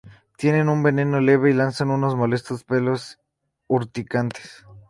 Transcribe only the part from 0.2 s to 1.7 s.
Tienen un veneno leve y